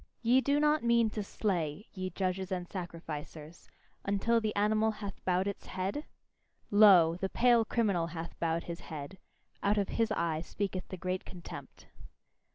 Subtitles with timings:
[0.23, 3.69] Ye do not mean to slay, ye judges and sacrificers,
[4.03, 6.05] until the animal hath bowed its head?
[6.71, 7.17] Lo!
[7.17, 9.19] the pale criminal hath bowed his head:
[9.61, 11.85] out of his eye speaketh the great contempt.